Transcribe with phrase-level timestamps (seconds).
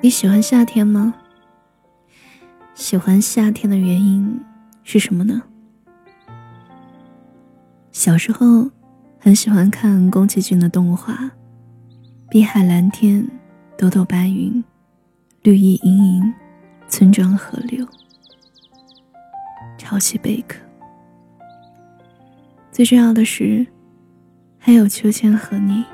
[0.00, 1.12] 你喜欢夏天吗？
[2.72, 4.40] 喜欢夏天的原因
[4.84, 5.42] 是什么呢？
[7.90, 8.70] 小时候
[9.18, 11.14] 很喜欢看宫崎骏的动画，
[12.30, 13.20] 《碧海蓝天》
[13.76, 14.52] 《朵朵白云》
[15.42, 16.22] 《绿意盈盈》
[16.88, 17.84] 《村庄河流》
[19.76, 20.58] 《潮汐贝壳》，
[22.70, 23.66] 最重要的是，
[24.58, 25.84] 还有秋千和你。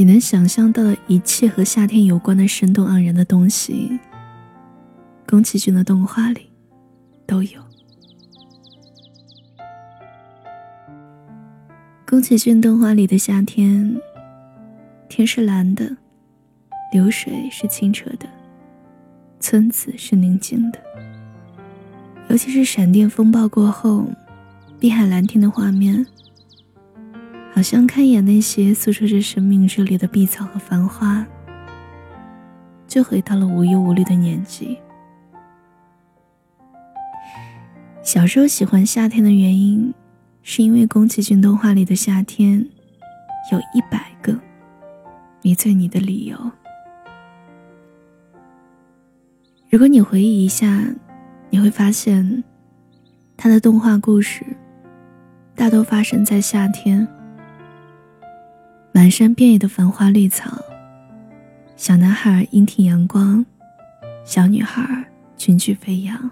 [0.00, 4.00] 你能想象到的一切和夏天有关的生动盎然的东西，
[5.28, 6.50] 宫崎骏的动画里
[7.26, 7.60] 都有。
[12.08, 13.94] 宫崎骏动画里的夏天，
[15.06, 15.94] 天是蓝的，
[16.94, 18.26] 流水是清澈的，
[19.38, 20.80] 村子是宁静的。
[22.30, 24.06] 尤其是闪电风暴过后，
[24.78, 26.06] 碧海蓝天的画面，
[27.52, 31.26] 好像看一眼那些诉说着生命热烈的碧草和繁花，
[32.86, 34.78] 就回到了无忧无虑的年纪。
[38.02, 39.92] 小时候喜欢夏天的原因。
[40.42, 42.66] 是因为宫崎骏动画里的夏天，
[43.52, 44.34] 有一百个
[45.42, 46.36] 迷醉你的理由。
[49.68, 50.82] 如果你回忆一下，
[51.50, 52.42] 你会发现，
[53.36, 54.42] 他的动画故事
[55.54, 57.06] 大多发生在夏天。
[58.92, 60.50] 满山遍野的繁花绿草，
[61.76, 63.44] 小男孩阴挺阳光，
[64.24, 65.04] 小女孩
[65.36, 66.30] 裙裾飞扬，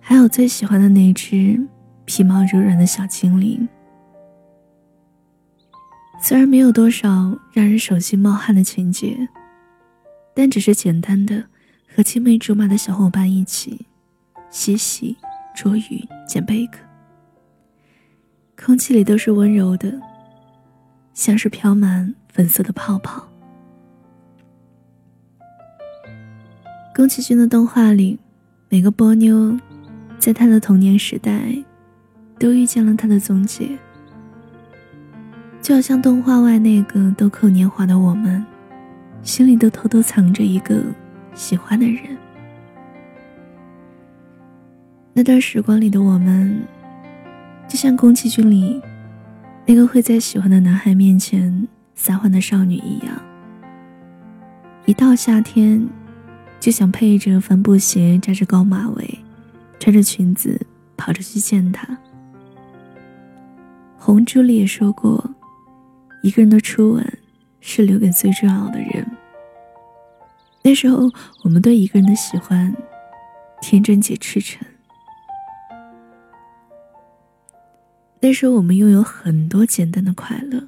[0.00, 1.66] 还有最喜欢的那只。
[2.08, 3.68] 皮毛柔软的小精灵，
[6.22, 9.28] 虽然没有多少让人手心冒汗的情节，
[10.32, 11.44] 但只是简单的
[11.92, 13.84] 和青梅竹马的小伙伴一起
[14.50, 15.16] 嬉戏、
[15.52, 16.78] 捉鱼、捡贝壳，
[18.56, 20.00] 空气里都是温柔的，
[21.16, 23.26] 像是飘满粉色的泡泡。
[26.94, 28.16] 宫崎骏的动画里，
[28.68, 29.58] 每个波妞，
[30.18, 31.42] 在他的童年时代。
[32.38, 33.78] 都遇见了他的踪迹，
[35.62, 38.44] 就好像动画外那个豆蔻年华的我们，
[39.22, 40.82] 心里都偷偷藏着一个
[41.32, 42.14] 喜欢的人。
[45.14, 46.62] 那段时光里的我们，
[47.66, 48.82] 就像宫崎骏里
[49.68, 51.66] 那个会在喜欢的男孩面前
[51.96, 53.20] 撒欢的少女一样，
[54.84, 55.84] 一到夏天，
[56.60, 59.18] 就想配着帆布鞋，扎着高马尾，
[59.80, 60.64] 穿着裙子
[60.96, 61.98] 跑着去见他。
[63.98, 65.28] 红朱里也说过，
[66.22, 67.18] 一个人的初吻
[67.60, 69.04] 是留给最重要的人。
[70.62, 71.10] 那时候，
[71.42, 72.72] 我们对一个人的喜欢
[73.60, 74.64] 天真且赤诚。
[78.20, 80.62] 那时候，我们拥有很多简单的快乐。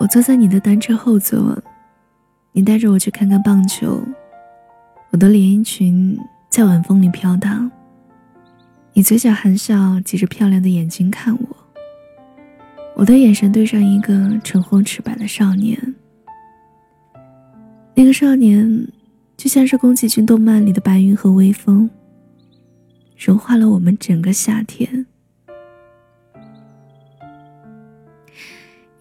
[0.00, 1.56] 我坐在你的单车后座，
[2.52, 4.02] 你带着我去看看棒球。
[5.10, 6.18] 我的连衣裙
[6.50, 7.70] 在晚风里飘荡，
[8.92, 11.56] 你嘴角含笑，挤着漂亮的眼睛看我。
[12.94, 15.94] 我的眼神对上一个唇红齿白的少年，
[17.94, 18.86] 那个少年
[19.36, 21.88] 就像是宫崎骏动漫里的白云和微风，
[23.16, 25.06] 融化了我们整个夏天。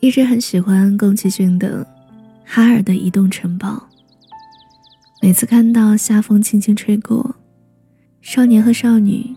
[0.01, 1.85] 一直很喜欢宫崎骏的
[2.43, 3.69] 《哈尔的移动城堡》，
[5.21, 7.35] 每次看到夏风轻轻吹过，
[8.19, 9.31] 少年和少女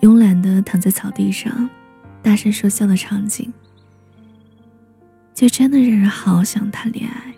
[0.00, 1.68] 慵懒的躺在草地上，
[2.22, 3.52] 大声说笑的场景。
[5.34, 7.34] 就真的让人好想谈恋爱。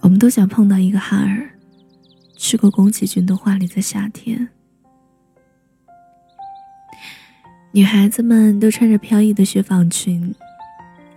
[0.00, 1.50] 我们都想碰到一个哈尔，
[2.36, 4.46] 去过宫崎骏动画里的夏天。
[7.72, 10.32] 女孩子们都穿着飘逸的雪纺裙，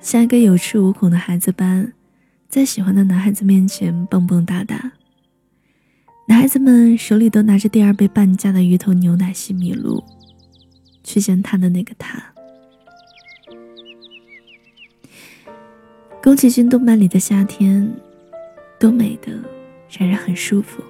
[0.06, 1.92] 像一个有恃无恐的孩子般，
[2.48, 4.92] 在喜欢的男孩子面前蹦蹦哒哒。
[6.28, 10.04] 男孩子们手里都拿着第二杯半价的鱼头牛奶西米露，
[11.04, 12.24] 去见他的那个他。
[16.22, 17.92] 宫崎骏动漫里的夏天，
[18.78, 19.32] 都美的
[19.90, 20.84] 让人很舒服。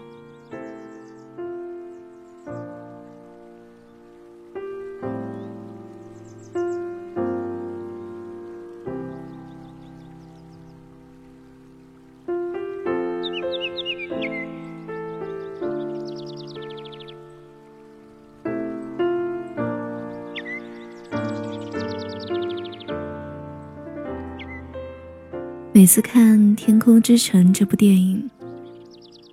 [25.76, 28.30] 每次看《天空之城》这部电影，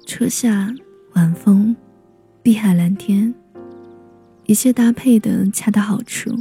[0.08, 0.74] 初夏、
[1.12, 1.76] 晚风、
[2.42, 3.32] 碧海蓝天，
[4.46, 6.36] 一切搭配的恰到好处。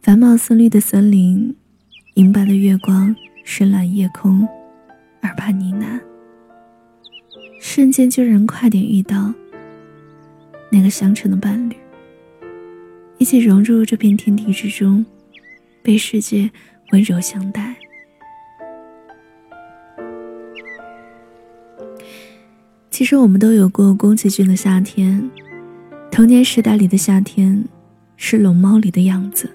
[0.00, 1.54] 繁茂森绿的森林，
[2.14, 4.48] 银白的月光深蓝夜空，
[5.20, 6.00] 耳畔呢喃，
[7.60, 9.34] 瞬间就让人快点遇到
[10.70, 11.76] 那个相称的伴侣，
[13.18, 15.04] 一起融入这片天地之中，
[15.82, 16.50] 被世界
[16.92, 17.74] 温柔相待。
[22.90, 25.30] 其实我们都有过宫崎骏的夏天，
[26.10, 27.64] 童年时代里的夏天，
[28.16, 29.50] 是龙猫里的样子。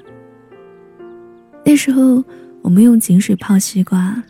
[1.66, 2.24] 那时候。
[2.64, 4.24] 我们用井水泡西瓜，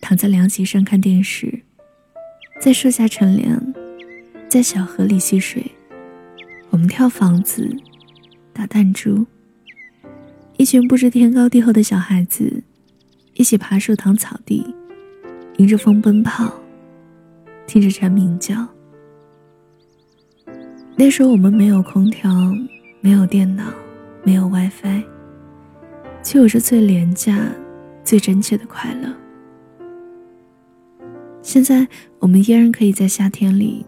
[0.00, 1.62] 躺在凉席上看电视，
[2.60, 3.62] 在树下乘凉，
[4.48, 5.64] 在小河里戏水。
[6.70, 7.70] 我们跳房子，
[8.52, 9.24] 打弹珠。
[10.58, 12.62] 一群不知天高地厚的小孩子，
[13.34, 14.74] 一起爬树躺草地，
[15.58, 16.52] 迎着风奔跑，
[17.66, 18.66] 听着蝉鸣叫。
[20.96, 22.30] 那时候我们没有空调，
[23.00, 23.64] 没有电脑，
[24.24, 25.02] 没有 WiFi，
[26.22, 27.38] 却有着最廉价。
[28.02, 29.12] 最真切的快乐。
[31.42, 31.84] 现在
[32.20, 33.84] 我们依然可以在夏天里，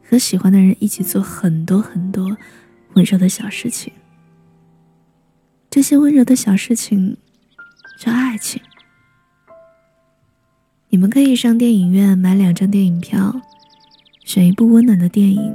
[0.00, 2.24] 和喜欢的人一起做很多很多
[2.94, 3.92] 温柔的小事情。
[5.78, 7.16] 这些温柔的小事情，
[8.00, 8.60] 叫爱情。
[10.88, 13.40] 你们可以上电影院买两张电影票，
[14.24, 15.54] 选一部温暖的电影，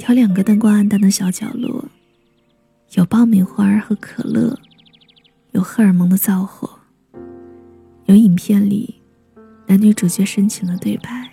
[0.00, 1.84] 挑两个灯光暗淡的小角落，
[2.94, 4.58] 有爆米花和可乐，
[5.52, 6.68] 有荷尔蒙的燥火。
[8.06, 8.96] 有影片里
[9.68, 11.30] 男女主角深情的对白，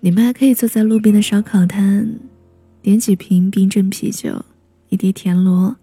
[0.00, 2.18] 你们还可以坐在路边的烧烤摊，
[2.80, 4.42] 点几瓶冰镇啤酒，
[4.92, 5.74] 一碟田螺，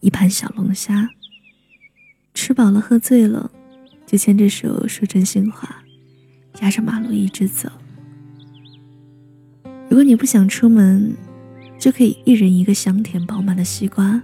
[0.00, 1.08] 一盘小龙虾。
[2.34, 3.50] 吃饱了喝醉了，
[4.06, 5.82] 就牵着手说真心话，
[6.60, 7.70] 压着马路一直走。
[9.88, 11.16] 如果你不想出门，
[11.78, 14.22] 就可以一人一个香甜饱满的西瓜，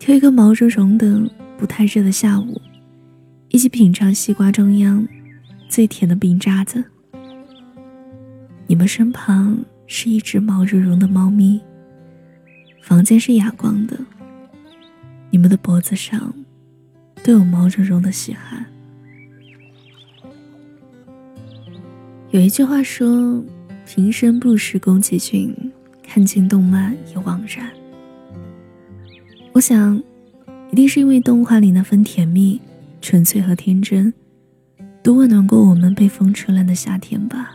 [0.00, 1.30] 挑一个毛茸茸的。
[1.56, 2.60] 不太热的下午，
[3.50, 5.06] 一起品尝西瓜中央
[5.68, 6.82] 最甜的冰渣子。
[8.66, 11.60] 你们身旁是一只毛茸茸的猫咪，
[12.82, 13.98] 房间是哑光的。
[15.30, 16.34] 你们的脖子上
[17.24, 18.66] 都有毛茸茸的细汗。
[22.30, 23.42] 有一句话说
[23.88, 25.54] ：“平生不识宫崎骏，
[26.02, 27.70] 看尽动漫已惘然。”
[29.54, 30.02] 我想。
[30.70, 32.58] 一定是因为动画里那份甜蜜、
[33.02, 34.10] 纯粹和天真，
[35.02, 37.54] 都温暖过我们被风吹烂的夏天吧。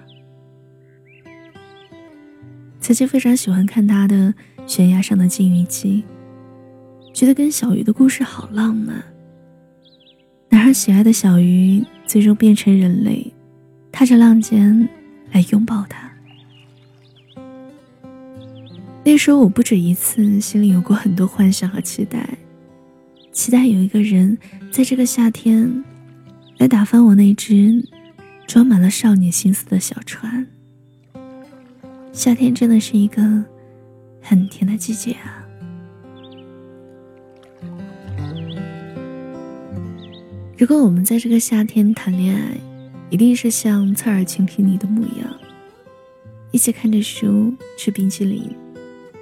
[2.80, 4.16] 曾经非常喜欢看他的
[4.68, 6.04] 《悬崖上的金鱼姬》，
[7.14, 9.02] 觉得跟小鱼的故事好浪漫。
[10.50, 13.34] 男孩喜爱的小鱼最终变成人类，
[13.92, 14.88] 踏着浪尖
[15.32, 16.12] 来拥抱他。
[19.06, 22.28] 那时候我不止一次心里有过很多幻想和期待。
[23.32, 24.38] 期待有一个人
[24.70, 25.84] 在这个夏天，
[26.58, 27.82] 来打翻我那只
[28.46, 30.46] 装满了少女心思的小船。
[32.12, 33.44] 夏天真的是一个
[34.30, 35.42] 很甜的季节啊！
[40.58, 42.58] 如果我们在这个夏天谈恋爱，
[43.10, 45.34] 一定是像侧耳倾听你的模样，
[46.52, 48.54] 一起看着书，吃冰淇淋，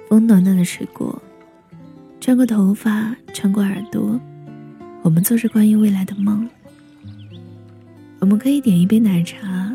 [0.08, 1.22] 风暖暖的吹过。
[2.18, 4.20] 转过头发，穿过耳朵，
[5.02, 6.50] 我们做着关于未来的梦。
[8.18, 9.72] 我们可以点一杯奶茶，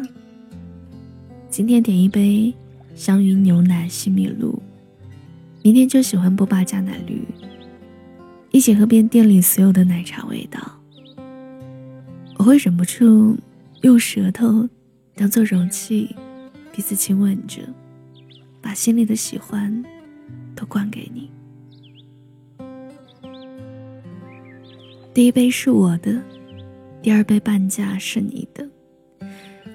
[1.49, 2.53] 今天点一杯
[2.95, 4.61] 香芋牛奶西米露，
[5.63, 7.23] 明天就喜欢波霸加奶绿，
[8.49, 10.59] 一起喝遍店里所有的奶茶味道。
[12.37, 13.37] 我会忍不住
[13.81, 14.67] 用舌头
[15.15, 16.15] 当做容器，
[16.71, 17.61] 彼此亲吻着，
[18.59, 19.83] 把心里的喜欢
[20.55, 21.29] 都灌给你。
[25.13, 26.19] 第一杯是我的，
[27.03, 28.67] 第二杯半价是你的。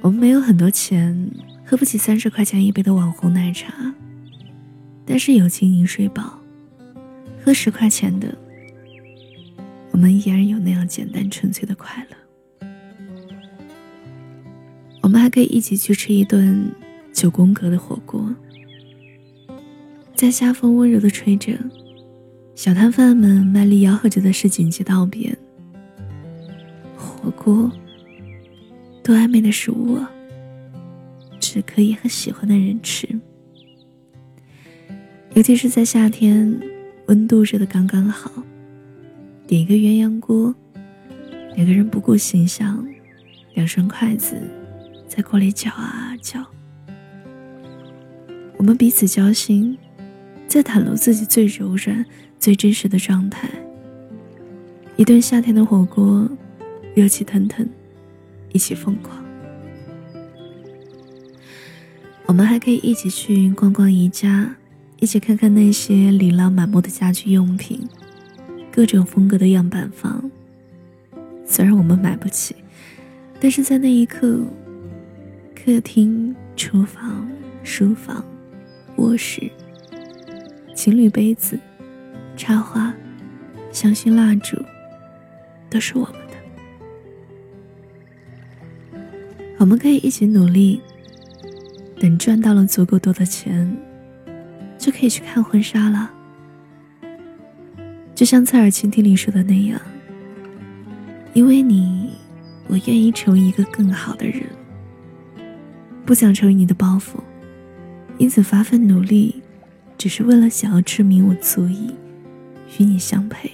[0.01, 1.31] 我们没有很多钱，
[1.65, 3.73] 喝不起三十块钱一杯的网红奶茶，
[5.07, 6.39] 但是友情饮水饱，
[7.43, 8.37] 喝十块钱的，
[9.93, 12.69] 我们依然有那样简单纯粹的快乐。
[15.01, 16.69] 我们还可以一起去吃一顿
[17.13, 18.35] 九宫格的火锅，
[20.15, 21.57] 在夏风温柔的吹着。
[22.57, 25.37] 小摊贩们卖力吆喝着的市井街道边，
[26.97, 27.71] 火锅，
[29.05, 30.11] 多暧昧的食物啊！
[31.39, 33.07] 只可以和喜欢的人吃，
[35.37, 36.59] 尤其是在夏天，
[37.09, 38.43] 温度热的刚刚好，
[39.47, 40.55] 点一个鸳鸯锅，
[41.55, 42.83] 两个人不顾形象，
[43.53, 44.35] 两双筷子
[45.07, 46.43] 在锅里搅啊搅，
[48.57, 49.77] 我们彼此交心，
[50.49, 52.05] 在袒露自己最柔软。
[52.39, 53.49] 最真实的状态，
[54.97, 56.29] 一顿夏天的火锅，
[56.95, 57.67] 热气腾腾，
[58.53, 59.25] 一起疯狂。
[62.27, 64.55] 我们还可以一起去逛逛宜家，
[64.99, 67.87] 一起看看那些琳琅满目的家居用品，
[68.73, 70.31] 各种风格的样板房。
[71.45, 72.57] 虽然我们买不起，
[73.39, 74.41] 但是在那一刻，
[75.55, 77.29] 客厅、厨房、
[77.63, 78.25] 书房、
[78.97, 79.51] 卧室、
[80.75, 81.59] 情侣杯子、
[82.37, 82.95] 插花、
[83.71, 84.57] 香薰蜡烛。
[85.69, 86.37] 都是我们的，
[89.59, 90.81] 我们可以一起努力。
[91.99, 93.77] 等赚到了足够多的钱，
[94.87, 96.09] 就可以去看婚纱了。
[98.15, 99.81] 就像侧耳倾听里说的那样，
[101.33, 102.13] 因为你，
[102.69, 104.45] 我愿意成为一个更好的人，
[106.05, 107.19] 不想成为你的包袱，
[108.17, 109.43] 因此发奋努力，
[109.99, 111.93] 只是为了想要证明我足以
[112.79, 113.51] 与你相配。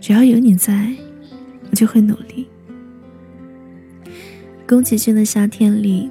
[0.00, 0.94] 只要有你在，
[1.70, 2.46] 我就会努力。
[4.64, 6.08] 宫崎骏的夏天里，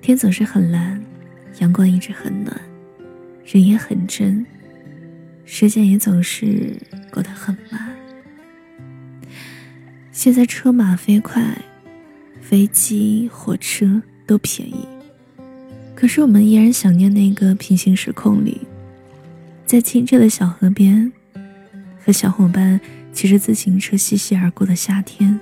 [0.00, 1.04] 天总是很蓝，
[1.60, 2.60] 阳光一直很暖，
[3.50, 4.44] 人也很真，
[5.46, 6.76] 时间也总是
[7.10, 7.96] 过得很慢。
[10.12, 11.56] 现在车马飞快，
[12.42, 14.86] 飞机、火车都便宜，
[15.94, 18.60] 可是我们依然想念那个平行时空里，
[19.64, 21.10] 在清澈的小河边，
[22.04, 22.78] 和小伙伴。
[23.10, 25.40] 骑着自行车嬉戏而过的夏天，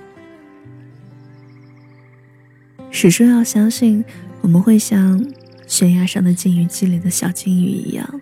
[2.89, 4.03] 始终要相信，
[4.41, 5.23] 我们会像
[5.67, 8.21] 悬崖上的金鱼积累的小金鱼一样，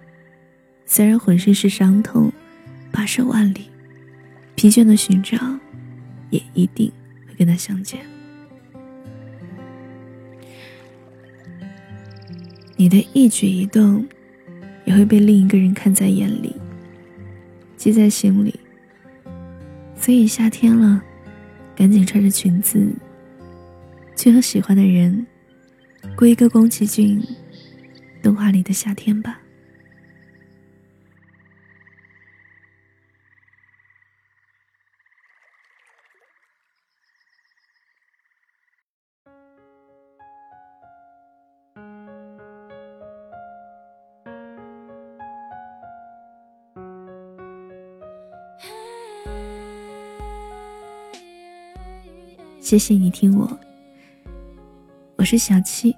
[0.86, 2.32] 虽然浑身是伤痛，
[2.92, 3.70] 跋涉万里，
[4.56, 5.38] 疲倦的寻找，
[6.32, 6.92] 也一定
[7.28, 8.00] 会跟他相见。
[12.76, 14.06] 你的一举一动，
[14.84, 16.54] 也会被另一个人看在眼里，
[17.78, 18.60] 记在心里。
[19.96, 21.02] 所以夏天了，
[21.76, 22.92] 赶紧穿着裙子，
[24.16, 25.26] 去和喜欢的人
[26.18, 27.22] 过一个宫崎骏
[28.22, 29.40] 动画里的夏天吧。
[52.66, 53.60] 谢谢你听我，
[55.26, 55.98] 我是小七。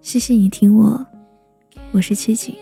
[0.00, 1.06] 谢谢你听我，
[1.92, 2.56] 我是七景。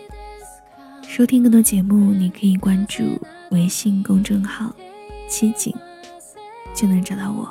[1.07, 3.17] 收听更多节目，你可以关注
[3.49, 4.75] 微信公众号
[5.31, 5.73] “七景”，
[6.75, 7.49] 就能找到我。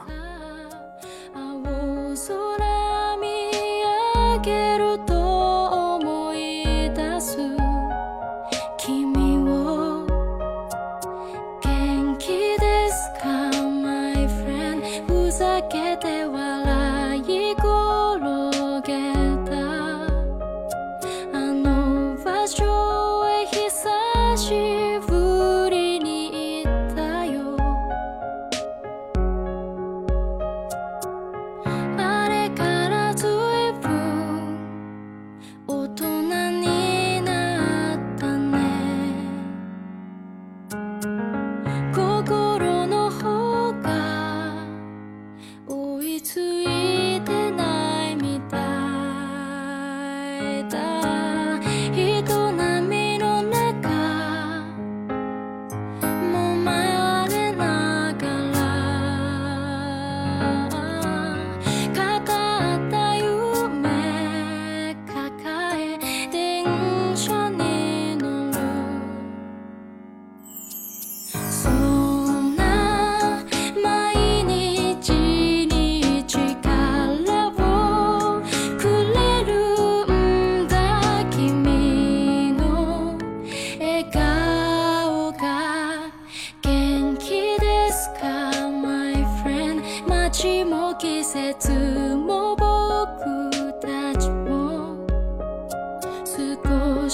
[67.14, 67.43] 窗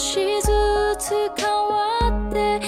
[0.00, 0.50] 少しず
[0.98, 2.58] つ変わって